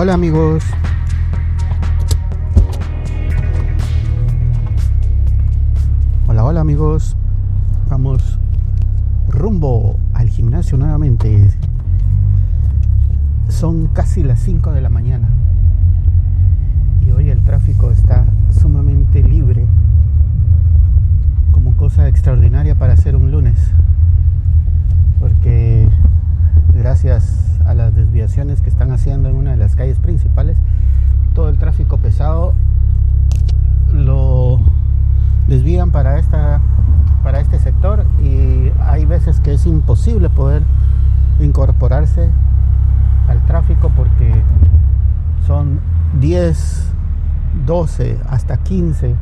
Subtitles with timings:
[0.00, 0.64] hola amigos.
[6.26, 7.18] Hola, hola amigos.
[7.90, 8.38] Vamos
[9.28, 11.50] rumbo al gimnasio nuevamente.
[13.50, 15.28] Son casi las 5 de la mañana.
[17.06, 18.24] Y hoy el tráfico está
[18.58, 19.66] sumamente libre.
[21.52, 23.58] Como cosa extraordinaria para hacer un lunes.
[25.20, 25.90] Porque
[26.72, 27.39] gracias
[28.20, 30.58] desviaciones que están haciendo en una de las calles principales,
[31.34, 32.52] todo el tráfico pesado
[33.94, 34.58] lo
[35.48, 36.60] desvían para esta
[37.22, 40.62] para este sector y hay veces que es imposible poder
[41.38, 42.28] incorporarse
[43.26, 44.32] al tráfico porque
[45.46, 45.80] son
[46.20, 46.92] 10,
[47.66, 49.14] 12, hasta 15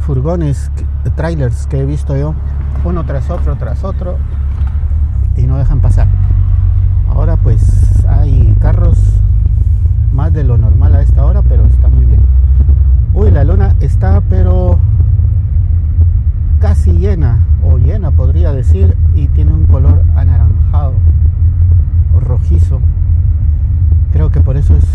[0.00, 0.70] furgones,
[1.14, 2.34] trailers que he visto yo,
[2.84, 4.16] uno tras otro, tras otro,
[5.36, 6.08] y no dejan pasar.
[7.08, 8.98] Ahora pues hay carros
[10.12, 12.20] más de lo normal a esta hora, pero está muy bien.
[13.12, 13.30] Uy,
[13.84, 14.78] está pero
[16.60, 20.94] casi llena, o llena podría decir, y tiene un color anaranjado,
[22.16, 22.80] o rojizo.
[24.12, 24.86] Creo que por eso es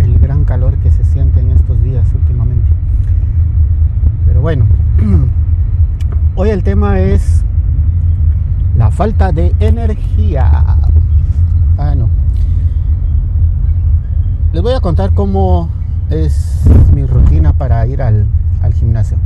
[0.00, 2.68] el gran calor que se siente en estos días últimamente.
[4.26, 4.66] Pero bueno,
[6.34, 7.44] hoy el tema es
[8.76, 10.50] la falta de energía.
[10.52, 10.88] Ah.
[14.50, 15.68] Les voy a contar cómo
[16.10, 16.64] es
[17.08, 18.26] rutina para ir al,
[18.62, 19.18] al gimnasio.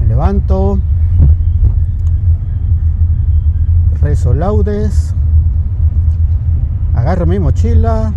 [0.00, 0.78] Me levanto,
[4.00, 5.14] rezo laudes,
[6.94, 8.12] agarro mi mochila,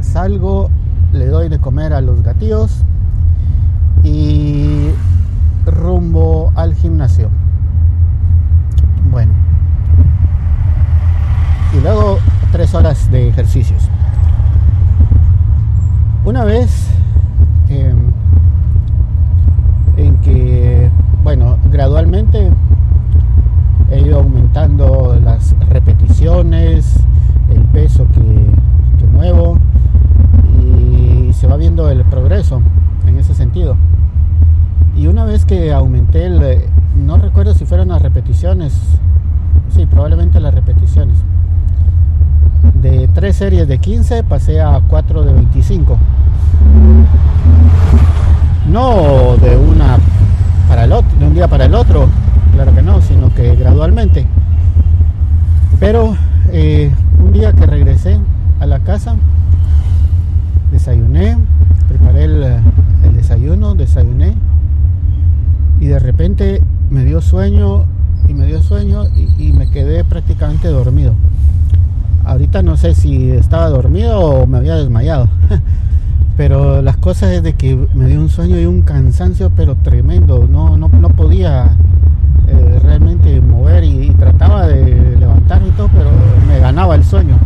[0.00, 0.70] salgo,
[1.12, 2.84] le doy de comer a los gatillos
[4.02, 4.90] y
[5.66, 7.30] rumbo al gimnasio.
[9.10, 9.32] Bueno,
[11.76, 12.18] y luego
[12.52, 13.88] tres horas de ejercicios.
[16.24, 16.88] Una vez
[17.68, 17.94] eh,
[19.98, 20.90] en que,
[21.22, 22.50] bueno, gradualmente
[23.90, 26.96] he ido aumentando las repeticiones,
[27.50, 28.46] el peso que,
[28.98, 29.58] que muevo
[30.62, 32.62] y se va viendo el progreso
[33.06, 33.76] en ese sentido.
[34.96, 36.62] Y una vez que aumenté el,
[36.96, 38.72] no recuerdo si fueron las repeticiones,
[39.68, 41.18] sí, probablemente las repeticiones
[42.84, 45.96] de tres series de 15 pasé a 4 de 25.
[48.70, 49.96] No de una
[50.68, 52.10] para el otro, de un día para el otro,
[52.52, 54.26] claro que no, sino que gradualmente.
[55.80, 56.14] Pero
[56.52, 58.18] eh, un día que regresé
[58.60, 59.16] a la casa,
[60.70, 61.38] desayuné,
[61.88, 62.42] preparé el,
[63.02, 64.34] el desayuno, desayuné
[65.80, 67.86] y de repente me dio sueño
[68.28, 71.14] y me dio sueño y, y me quedé prácticamente dormido.
[72.24, 75.28] Ahorita no sé si estaba dormido o me había desmayado.
[76.36, 80.48] Pero las cosas es de que me dio un sueño y un cansancio, pero tremendo.
[80.50, 81.76] No, no, no podía
[82.48, 86.10] eh, realmente mover y, trataba de levantar y todo, pero
[86.48, 87.36] me ganaba el sueño.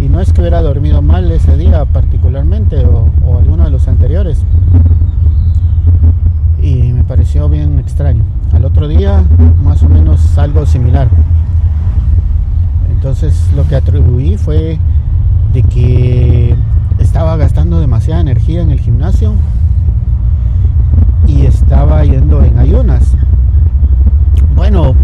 [0.00, 4.44] Y no es que hubiera dormido mal ese día particularmente o alguno de los anteriores.
[6.60, 8.22] Y me pareció bien extraño.
[8.52, 9.22] Al otro día
[9.62, 11.08] más o menos algo similar.
[13.04, 14.78] Entonces lo que atribuí fue
[15.52, 16.56] de que
[16.98, 19.34] estaba gastando demasiada energía en el gimnasio
[21.26, 23.14] y estaba yendo en ayunas.
[24.56, 24.94] Bueno,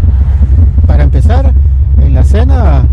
[0.87, 1.53] para empezar,
[1.99, 2.87] en la cena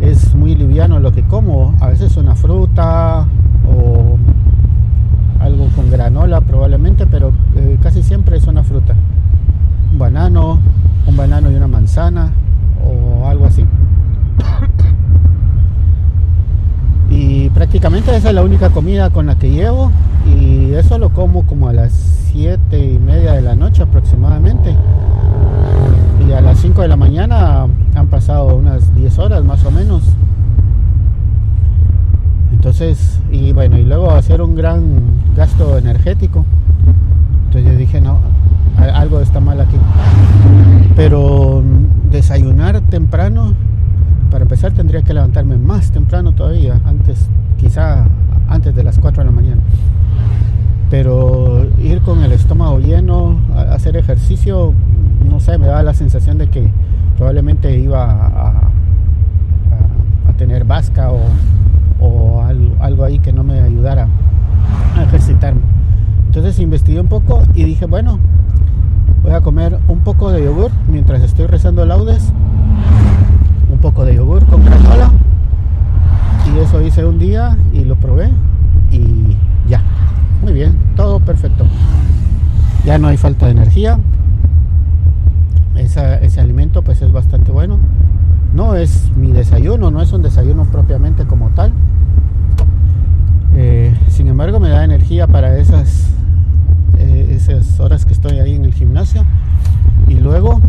[0.00, 1.74] es muy liviano lo que como.
[1.80, 3.26] A veces una fruta
[3.68, 4.18] o
[5.40, 8.94] algo con granola probablemente, pero eh, casi siempre es una fruta.
[9.90, 10.60] Un banano,
[11.06, 12.30] un banano y una manzana
[12.84, 13.64] o algo así.
[17.10, 19.90] Y prácticamente esa es la única comida con la que llevo
[20.24, 21.92] y eso lo como como a las
[22.30, 24.76] 7 y media de la noche aproximadamente.
[26.24, 27.66] Y a las 5 de la mañana
[27.96, 30.04] han pasado unas 10 horas más o menos.
[32.52, 34.84] Entonces, y bueno, y luego hacer un gran
[35.36, 36.44] gasto energético.
[37.46, 38.20] Entonces yo dije, no,
[38.78, 39.78] algo está mal aquí.
[40.94, 41.60] Pero
[42.12, 43.52] desayunar temprano
[44.30, 47.28] para empezar tendría que levantarme más temprano todavía, antes,
[47.64, 48.04] quizá
[48.48, 49.62] antes de las 4 de la mañana.
[50.90, 53.40] Pero ir con el estómago lleno,
[53.70, 54.74] hacer ejercicio,
[55.28, 56.68] no sé, me da la sensación de que
[57.16, 58.50] probablemente iba a, a,
[60.28, 61.20] a tener vasca o,
[62.00, 64.08] o algo, algo, ahí que no me ayudara
[64.96, 65.62] a ejercitarme.
[66.26, 68.18] Entonces investigué un poco y dije, bueno,
[69.22, 72.30] voy a comer un poco de yogur mientras estoy rezando laudes
[73.72, 75.10] un poco de yogur con granola
[76.52, 78.30] Y eso hice un día y lo probé
[78.90, 79.36] y
[79.68, 79.82] ya.
[80.42, 81.66] Muy bien, todo perfecto.
[82.84, 83.98] Ya no hay falta de energía.
[85.76, 87.78] ese alimento pues es bastante bueno.
[88.52, 91.72] No es mi desayuno, no es un desayuno propiamente como tal.
[93.56, 96.10] Eh, sin embargo me da energía para esas,
[96.98, 99.24] eh, esas horas que estoy ahí en el gimnasio.
[100.08, 100.60] Y luego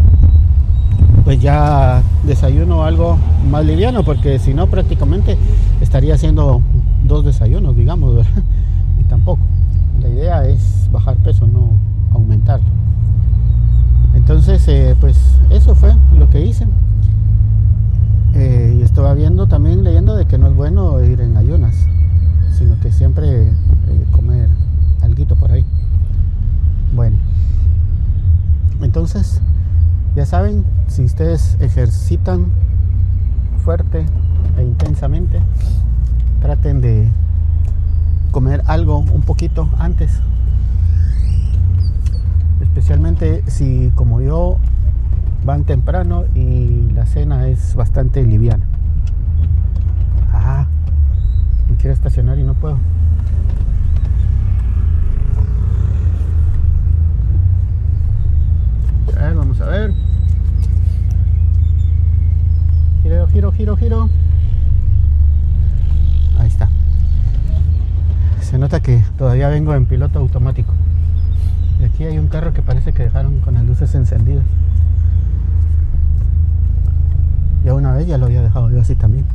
[1.25, 3.17] pues ya desayuno algo
[3.49, 5.37] más liviano porque si no prácticamente
[5.81, 6.61] estaría haciendo
[7.03, 8.25] dos desayunos, digamos,
[8.99, 9.41] Y tampoco.
[10.01, 11.71] La idea es bajar peso, no
[12.13, 12.65] aumentarlo.
[14.13, 15.17] Entonces, eh, pues
[15.49, 16.67] eso fue lo que hice.
[18.33, 21.75] Eh, y estaba viendo también, leyendo de que no es bueno ir en ayunas,
[22.57, 24.49] sino que siempre eh, comer
[25.01, 25.65] algo por ahí.
[26.93, 27.17] Bueno,
[28.81, 29.41] entonces
[30.15, 32.45] ya saben, si ustedes ejercitan
[33.63, 34.05] fuerte
[34.57, 35.41] e intensamente,
[36.41, 37.09] traten de
[38.31, 40.11] comer algo un poquito antes.
[42.61, 44.57] Especialmente si como yo
[45.43, 48.65] van temprano y la cena es bastante liviana.
[50.31, 50.67] Ah,
[51.69, 52.77] me quiero estacionar y no puedo.
[59.17, 60.04] A ver, vamos a ver.
[63.35, 64.09] Giro, giro, giro.
[66.39, 66.69] Ahí está.
[68.39, 70.73] Se nota que todavía vengo en piloto automático.
[71.81, 74.45] Y aquí hay un carro que parece que dejaron con las luces encendidas.
[77.65, 79.25] Ya una vez ya lo había dejado yo así también.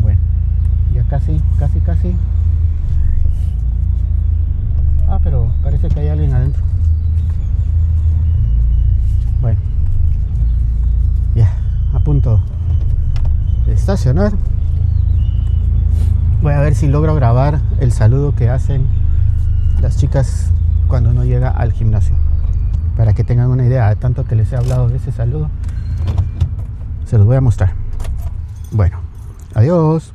[0.00, 0.18] Bueno,
[0.94, 2.16] ya casi, casi, casi.
[5.06, 6.62] Ah, pero parece que hay alguien adentro.
[9.42, 9.60] Bueno,
[11.34, 11.50] ya,
[11.92, 12.40] a punto
[13.66, 13.76] de
[16.40, 18.86] Voy a ver si logro grabar el saludo que hacen
[19.82, 20.50] las chicas
[20.88, 22.14] cuando uno llega al gimnasio.
[22.96, 25.50] Para que tengan una idea de tanto que les he hablado de ese saludo.
[27.04, 27.74] Se los voy a mostrar.
[28.70, 28.98] Bueno,
[29.54, 30.14] adiós.